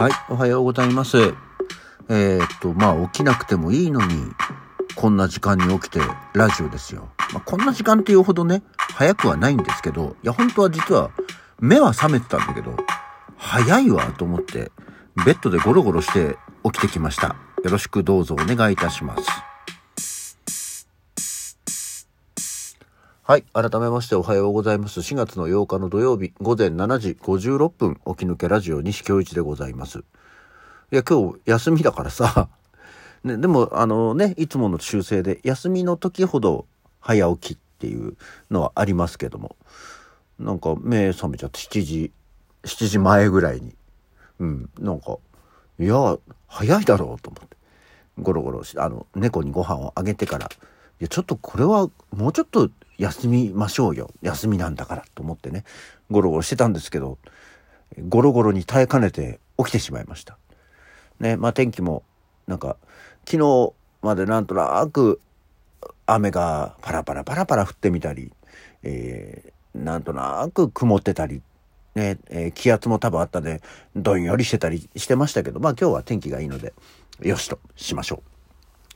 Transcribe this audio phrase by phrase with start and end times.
[0.00, 1.18] はい、おはようございます。
[2.08, 4.32] えー、っと、まあ、起きなくてもいいのに、
[4.96, 6.00] こんな時間に起きて
[6.32, 7.10] ラジオですよ。
[7.34, 11.10] まあ、こんな時間っていうほどね、早くはないんですけど、いや、本当は実は、
[11.58, 12.74] 目は覚めてたんだけど、
[13.36, 14.72] 早いわと思って、
[15.26, 17.36] ベッドでゴロゴロして起きてきました。
[17.62, 19.49] よろしくどうぞお願いいたします。
[23.30, 23.44] はい。
[23.52, 24.98] 改めましておはようございます。
[24.98, 30.00] 4月の8日の土曜日午前7時56分起き抜けラジオ西京一でございます。
[30.00, 30.02] い
[30.96, 32.48] や、今日休みだからさ、
[33.22, 36.66] ね、でも、あのね、いつもの修正で休みの時ほど
[36.98, 38.16] 早起きっていう
[38.50, 39.54] のはありますけども、
[40.40, 42.12] なんか目覚めちゃって7時、
[42.64, 43.76] 7時前ぐらいに、
[44.40, 45.18] うん、なんか、
[45.78, 47.56] いや、早いだろうと思って、
[48.18, 52.68] ゴロゴロして、あの、猫にご飯をあげてから、いや、ちょっとこれはもうちょっと
[53.00, 54.10] 休みましょうよ。
[54.20, 55.64] 休みなんだからと思ってね、
[56.10, 57.18] ゴロゴロしてたんですけど、
[58.08, 60.36] ゴロゴロに耐えかねて起きてしまいました。
[61.18, 62.02] ね、まあ天気も、
[62.46, 62.76] なんか、
[63.24, 63.72] 昨日
[64.02, 65.18] までなんとなく
[66.04, 68.32] 雨がパラパラパラパラ降ってみたり、
[68.82, 71.40] えー、なんとなく曇ってたり、
[71.94, 73.62] ね、えー、気圧も多分あったんで、
[73.96, 76.74] どんよりしてたりしてましたけど、まあ今日は天気がいいので、
[77.22, 78.39] よしとしましょう。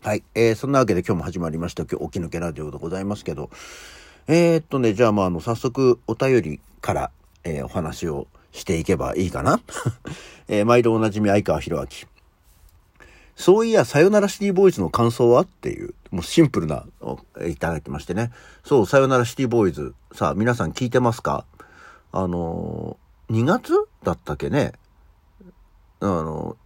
[0.00, 0.22] はい。
[0.36, 1.84] えー、そんなわけで今日も始まりました。
[1.84, 3.50] 今日、起き抜けラジオでございますけど、
[4.28, 7.10] えー、っとね、じゃあまあ、あの、早速、お便りから、
[7.42, 9.60] えー、お話をしていけばいいかな。
[10.46, 11.86] えー、毎度おなじみ、相川博明。
[13.34, 16.84] そういや、さよならシティボーイズの感想はっていう、もうシンプルな、
[17.44, 18.30] いただきましてね。
[18.62, 19.94] そう、さよならシティボーイズ。
[20.12, 21.44] さあ、皆さん聞いてますか？
[22.12, 23.72] あのー、2月
[24.04, 24.74] だったっけね？
[25.98, 26.56] あの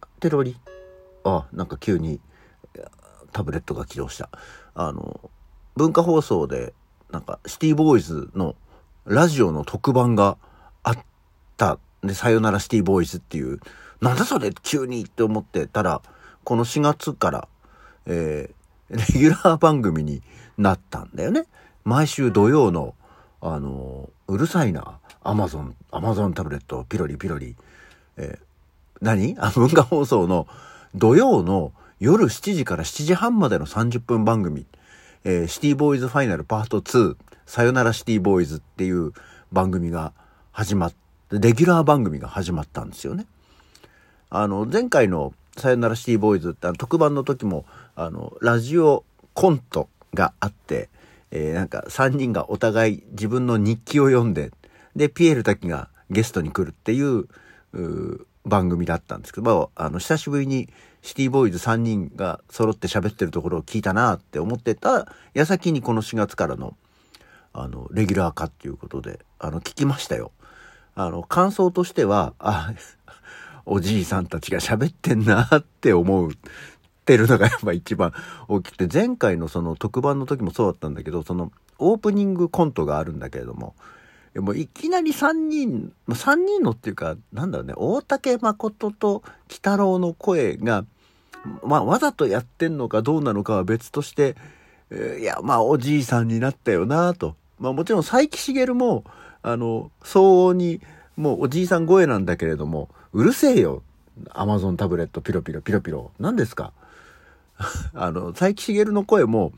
[0.00, 0.56] ー、テロリ？
[1.24, 2.20] あ、なんか急に、
[3.34, 4.30] タブレットが起動した。
[4.74, 5.30] あの、
[5.76, 6.72] 文化放送で、
[7.10, 8.54] なんか、シティボーイズの
[9.04, 10.38] ラジオの特番が
[10.82, 10.98] あっ
[11.56, 11.78] た。
[12.02, 13.60] で、さよならシティボーイズっていう、
[14.00, 16.00] なんだそれ急にって思ってたら、
[16.44, 17.48] この4月から、
[18.06, 20.22] えー、レギュラー番組に
[20.56, 21.46] なったんだよね。
[21.84, 22.94] 毎週土曜の、
[23.40, 24.98] あの、うるさいな。
[25.22, 27.56] アマゾン、アマゾンタブレット、ピロリピロリ。
[28.16, 28.44] えー、
[29.00, 29.36] 何？
[29.38, 30.46] あ、 文化放送の
[30.94, 31.72] 土曜の
[32.04, 34.66] 夜7時から7時半までの30分番組、
[35.24, 37.16] えー、シティボーイズファイナルパート2、
[37.46, 39.12] さよならシティボーイズっていう
[39.52, 40.12] 番組が
[40.52, 40.96] 始まって、
[41.30, 43.24] レギュラー番組が始まったんですよね。
[44.28, 47.64] あの、前回のさよならシティボーイズってあの特番の時も、
[47.96, 50.90] あの、ラジオコントがあって、
[51.30, 54.52] えー、なんか3人がお互い自分の日記を読んで、
[54.94, 57.28] で、ピエール滝がゲストに来るっていう、
[57.72, 60.68] う番組だったんですけど、まあ、あの、久しぶりに
[61.02, 66.76] シティボーイズ3人が揃って喋ってるところを聞いたなって思ってた矢先にこの4月からの、
[67.52, 70.30] あの、レギュラー化っていうことで、あの、聞きましたよ。
[70.94, 72.72] あの、感想としては、あ、
[73.66, 76.36] おじいさんたちが喋ってんなって思うっ
[77.04, 78.12] てるのがやっぱ一番
[78.48, 83.74] 大きくて、前回のその特番の時もそうだったんだけど、そのオープニングコントがあるんだけれども、
[84.40, 90.84] もういきなり3人、3人のっていうか、なんだろうね、大竹誠と鬼太郎の声が、
[91.62, 94.36] まあ、わざとやってんのかどうなのかは別として、
[95.20, 97.36] いや、まあ、おじいさんになったよなと。
[97.58, 99.04] まあ、もちろん、佐伯茂も、
[99.42, 100.80] あの、相応に、
[101.16, 103.82] もうおじいさん声なんだけれども、うるせえよ。
[104.30, 106.10] アマゾンタブレットピロピロピロピロ。
[106.18, 106.72] 何ですか？
[107.94, 109.52] あの、佐伯茂の声も、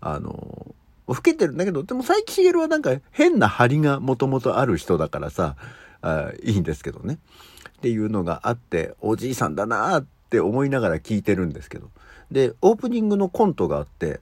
[0.00, 0.74] あの、
[1.14, 5.56] 老けてるんだけど、でも佐伯茂はなんか変な張りがもともとある人だからさ、
[6.02, 7.18] あいいんですけどね。
[7.68, 11.90] っていうのがあって、おじいさんだなって思いながら聞いてるんですけど。
[12.30, 14.20] で、オープニングのコントがあって、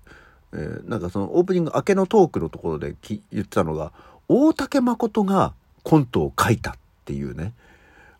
[0.52, 3.92] えー、なんかそのオープニング明けのトークのところで言ってたのが、
[4.28, 7.52] 大竹誠がコントを書いたっていうね。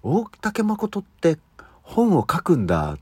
[0.03, 1.39] 大竹誠って
[1.83, 2.99] 本を書くんだっ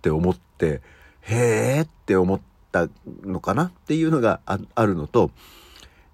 [0.00, 0.80] て思って、
[1.20, 2.88] へーって思って、った
[3.26, 5.30] のかなっていうのがあるのと、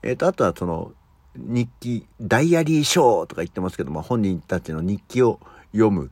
[0.03, 0.93] えっ、ー、と、あとはその、
[1.37, 5.39] 日記、ダイアリーショーとか言ってますけども、本人たちの日記を
[5.73, 6.11] 読む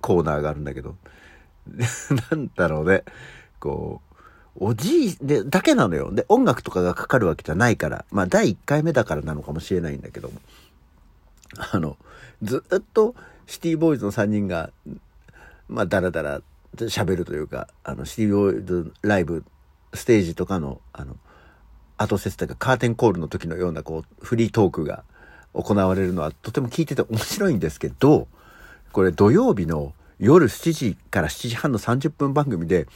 [0.00, 0.96] コーナーがあるんだけど、
[2.30, 3.04] なんだろうね、
[3.60, 4.12] こう、
[4.56, 6.12] おじい、で、だけなのよ。
[6.12, 10.40] で、音楽とかがかかるわけじゃないから、まあ、第1回目だからなのかもしれないんだけども、
[11.72, 11.96] あの、
[12.42, 13.14] ずっと
[13.46, 14.70] シティボーイズの3人が、
[15.68, 16.42] まあ、だらだら
[16.76, 19.44] 喋るというか、あの、シティボーイズライブ
[19.94, 21.16] ステージとかの、あの、
[21.96, 25.04] 後説というかカーテンコールの時のようなこう、フリートークが
[25.54, 28.28] 行われるのはとても聞いてて面白いんですけど、
[28.92, 32.86] これ土曜日の夜7時から7時半の30分番組で、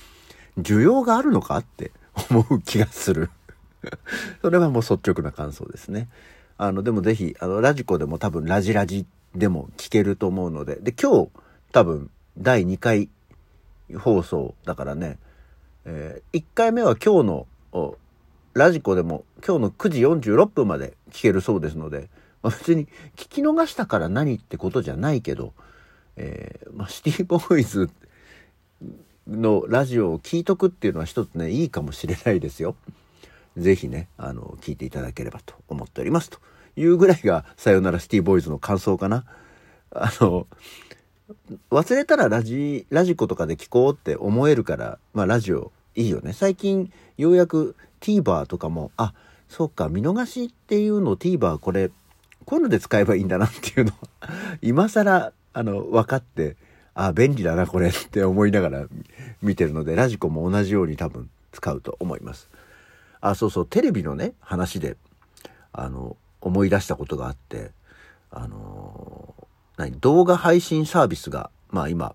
[0.58, 1.92] 需要があるのかって
[2.30, 3.30] 思う気がする
[4.40, 6.08] それはもう率直な感想ですね。
[6.58, 11.30] あの、でもぜひ、あの、ラジコでも多分ラジラジでも聞けると思うので、で、今日、
[11.72, 13.10] 多分第2回
[13.98, 15.18] 放送だからね、
[15.88, 17.96] えー、1回目は今日の
[18.54, 20.00] ラジコでも今日の9時
[20.30, 22.08] 46分まで聞けるそうですので、
[22.42, 25.52] まあ、別に聞き逃したから何ってことじゃないけど、
[26.16, 27.88] えー、まあ、シティボーイズ
[29.28, 32.74] のラジオを聞いとくっていうのは一つねいいかもしれないですよ。
[33.56, 36.38] ぜひねあの聞いていただければと思っておりますと
[36.76, 39.24] いうぐらいが「さよならシティボーイズ」の感想かな。
[39.92, 40.46] あの
[41.70, 49.14] 忘れたらラジラジコとかで聞こうって思えるからまあラジオいいよね最近ようやく TVer とかもあ
[49.48, 51.90] そうか見逃しっていうのを TVer これ
[52.44, 54.28] こういうので使えばいいんだなっていうのは
[54.62, 56.56] 今更あの分かって
[56.94, 58.86] あ便利だなこれって思いながら
[59.42, 62.50] 見てるのでラジコも同じように多分使うと思います。
[63.20, 64.96] あそうそうテレビのね話で
[65.72, 67.72] あの思い出したことがあって
[68.30, 69.34] あの
[69.76, 72.14] 何動画配信サービスがまあ今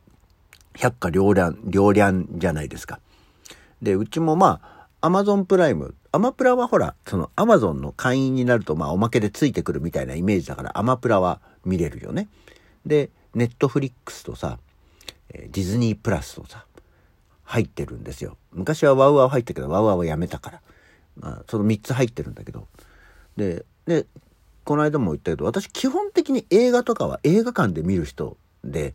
[0.75, 2.99] 百花両乱両乱じゃないですか。
[3.81, 12.27] でうちもまあアマゾンプライムアマプラはほらそのアマゾンの会員になるとまあおまけでついてくるみたいなイメージだからアマプラは見れるよね。
[12.85, 14.59] でネットフリックスとさ
[15.31, 16.65] ディズニープラスとさ
[17.43, 18.37] 入ってるんですよ。
[18.51, 20.61] 昔はワウワウ入ったけどワウワウはやめたから。
[21.17, 22.67] まあ、その3つ入ってるんだけど。
[23.37, 24.05] で、で、
[24.63, 28.93] この間も言ったけど、私基本的に映画とかは映画館で見る人で、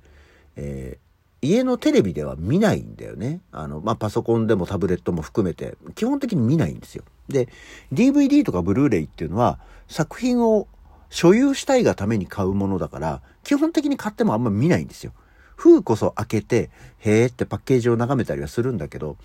[0.57, 1.06] えー、
[1.43, 3.41] 家のテレビでは見ないんだよね。
[3.53, 7.05] あの、まあ、パソコンでもタブレットも含めて、基本的に見ないんですよ。
[7.29, 7.49] で、
[7.93, 10.67] DVD とかブルーレイっていうのは、作品を
[11.11, 15.13] 所有したいがために買うものだから、基本的に買ってもあんま見ないんですよ。
[15.57, 19.17] 封こそ開けて、へーってパッケージを眺めたりはするんだけど、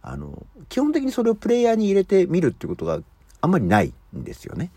[0.00, 3.00] あの、基本的にそれをプレイヤーに入れて見るってことが
[3.40, 4.70] あんまりないんですよね。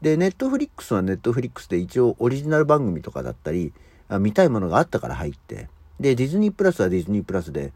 [0.00, 3.72] で、ネットフリックスはネットフリックスで一応オリジナル番組とかだったり、
[4.20, 5.68] 見たいものがあったから入って、
[6.00, 7.72] で、ディズニープラスはディズニープラスで、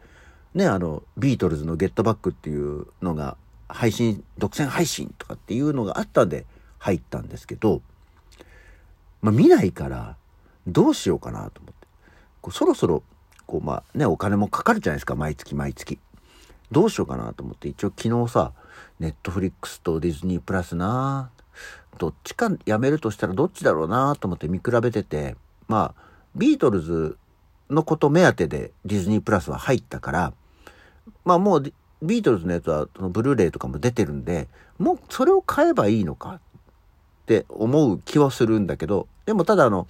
[0.55, 3.37] ね、あの、ビートルズのゲットバックっていうのが
[3.69, 6.47] 配信、独占配信とかっていうのがあったんで
[6.79, 7.83] 入ったんですけど、
[9.21, 10.17] まあ見ないから
[10.67, 11.87] どうしようかなと思って。
[12.41, 13.03] こうそろそろ、
[13.47, 15.99] こうまあね、お金もかかるじゃないですか、毎月毎月。
[16.71, 18.53] どうしようかなと思って一応昨日さ
[19.01, 21.31] ネットフリックスとディズニープラスな
[21.99, 25.37] どっちかやめるとしたらどっちだろうなと思って見比べてて
[25.67, 26.03] まあ
[26.37, 27.17] ビートルズ
[27.71, 30.33] のこと目当てでディズニープラスは入ったから
[31.25, 31.73] まあもう
[32.03, 34.49] ビートルズのやつはそのブルーレイとかも出てるんで
[34.79, 36.41] もうそれを買えばいいのかっ
[37.27, 39.87] て思う気はするんだけどでもただあの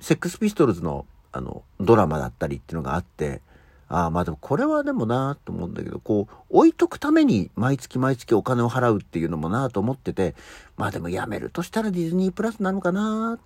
[0.00, 3.42] セックスピストルズのあのドラマだったりっていうのがあって
[3.88, 10.34] ああ、まあでもこれはでもなと思うんだけど、こう、置いとくために毎月毎月お金を払うっていうのもなと思ってて、
[10.76, 13.38] まあでもやめるとしたらディズニープラスなのかな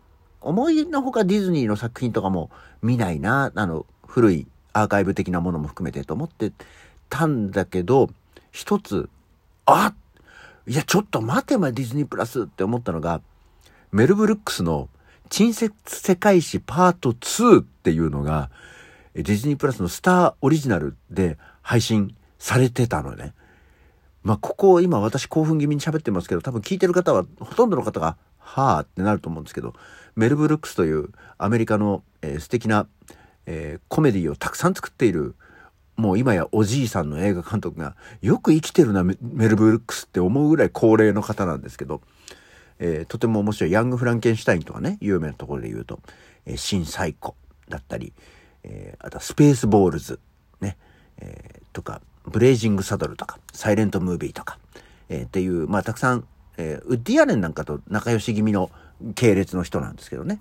[0.42, 2.50] 思いのほかディズニーの作品とかも
[2.82, 6.52] 見ないなあの、古いアーカイブ的なものも含めてと思って
[7.08, 8.10] たんだけど、
[8.50, 9.08] 一つ、
[9.66, 9.94] あ
[10.66, 13.20] いや、ちょっと待てまディズニープラスって思ったのが、
[13.90, 14.88] メルブルックスの
[15.28, 18.50] 珍説世界史パート2っていうのが、
[19.14, 23.34] ディズニープラスのスターオリジナルで配信されてたのね。
[24.22, 29.74] まあ、ここ今私興奮気味に喋ってますけど、多分聞いてる方は、ほとんどの方が、はあってなると思うんですけど、
[30.16, 32.86] メル・ブルックスというアメリカの、えー、素敵な、
[33.46, 35.34] えー、コメディをたくさん作っている、
[35.96, 39.16] もう今やおじいさんの映画監督が、よく生きてるな、メ
[39.48, 42.00] ル・ブルックスって思うぐらい高齢の方なんですけど、
[42.78, 46.00] えー、とても面白いヤング・フランケンシュタインとかね、有名なところで言うと、
[46.46, 47.36] えー、新サイコ
[47.68, 48.12] だったり、
[48.64, 50.20] えー、あとはスペースボールズ、
[50.60, 50.76] ね、
[51.18, 54.58] えー、とか、ブレイジングサドルとか、サイレントムービーとか、
[55.08, 56.24] えー、っていう、まあ、たくさん、
[56.56, 58.70] えー、ウッディアレンなんかと仲良し気味の
[59.14, 60.40] 系列の人なんですけどね。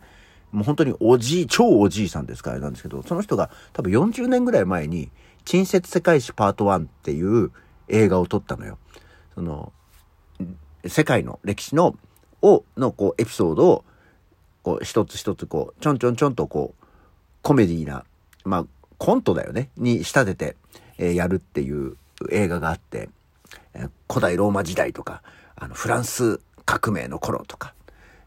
[0.51, 5.09] もう本当におじい、超おじいさんですからなんですけど、その人が多分40年ぐらい前に、
[5.45, 7.51] 珍説世界史パート1っていう
[7.87, 8.77] 映画を撮ったのよ。
[9.35, 9.71] その、
[10.85, 11.95] 世界の歴史の、
[12.41, 13.85] を、のこうエピソードを、
[14.63, 16.85] こう一つ一つこう、ちょんちょんちょんとこう、
[17.41, 18.03] コメディーな
[18.43, 18.65] まあ、
[18.97, 20.55] コントだよね、に仕立てて、
[20.97, 21.97] えー、やるっていう
[22.31, 23.09] 映画があって、
[23.73, 25.21] えー、古代ローマ時代とか、
[25.55, 27.73] あの、フランス革命の頃とか、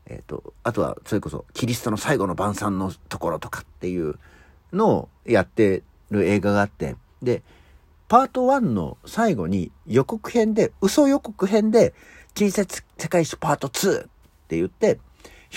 [0.06, 4.18] えっ、ー、と、あとは、それこそ、キリストの最後の晩餐のところとかっていう
[4.72, 7.42] のをやってる映画があって、で、
[8.08, 11.94] パート1の最後に予告編で、嘘予告編で、
[12.34, 14.08] 近接世界史パート2っ
[14.48, 14.98] て言って、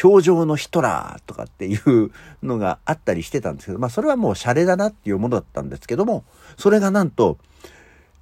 [0.03, 2.11] 表情のヒトラーとかっていう
[2.43, 6.23] のがあったりしてたんですけど、まあそれはもうシャレだなっていうものだったんですけども、
[6.57, 7.37] それがなんと、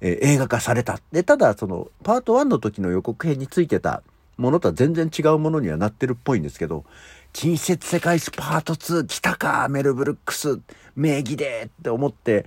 [0.00, 1.00] えー、映画化された。
[1.12, 4.02] で、ただそのパート1の時の予告編についてた
[4.36, 6.84] ものとは全然違うものにはなってるっぽいんですけど、
[7.32, 10.60] 近接世界史パート2来たか、メルブルックス。
[10.94, 12.46] 名義でって思って、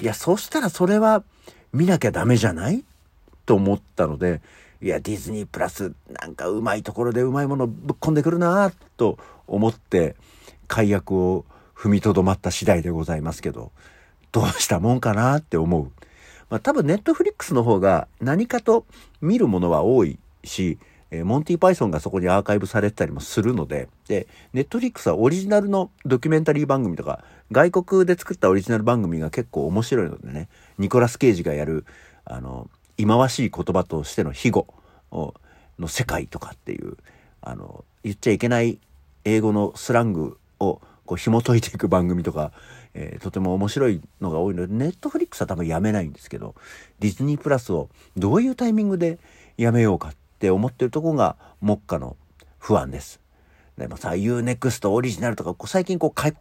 [0.00, 1.22] いや、そしたらそれは
[1.72, 2.84] 見なきゃダメじゃない？
[3.46, 4.40] と思ったので、
[4.82, 10.16] いや、ディズニープラス、なんかうまいところでうまいものぶっ込んでくるなと思って、
[10.66, 11.44] 解約を
[11.76, 13.70] 踏みとどまった次第でございますけど、
[14.32, 15.36] どうしたもんかな？
[15.36, 15.92] って思う。
[16.50, 18.86] まあ多分ネットフリックスの方が何かと
[19.20, 20.78] 見るものは多いし、
[21.14, 31.84] えー、モンティ・パイソンがそこにアーカイブされてたりもするので、で、ネットフリックスはオリジナルのドキュメンタリー番組とか、外国で作ったオリジナル番組が結構面白いのでね、ニコラス・ケイジがやる、
[32.24, 34.66] あの、忌まわしい言葉としての庇護
[35.78, 36.96] の世界とかっていう、
[37.42, 38.78] あの、言っちゃいけない
[39.24, 42.52] 英語のスラングをこう紐解いていく番組とか、
[42.94, 46.54] えー、とても面白いのが多いので、ネットフリックスは多分やめないんですけど、
[46.98, 49.18] ディズニープラスをどういうタイミングで
[49.56, 52.16] やめようかって思ってるとこが目下の
[52.58, 53.20] 不安です。
[53.78, 56.34] でもさ、UNEXT オリジナルとか、最近こう囲い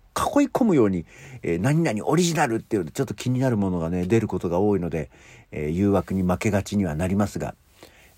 [0.49, 1.05] 込むように、
[1.41, 5.09] えー、何々オリジナルっていうちょっと気になるものがね、出ることが多いので、
[5.51, 7.55] えー、誘惑に負けがちにはなりますが、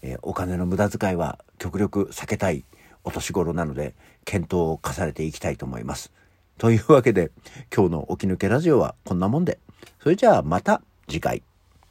[0.01, 2.65] えー、お金の無駄遣いは極力避けたい
[3.05, 6.11] お年頃なので、検討を重ねていきたいと思います。
[6.57, 7.31] というわけで、
[7.73, 9.59] 今日の起き抜けラジオはこんなもんで。
[10.01, 11.43] それじゃあまた次回。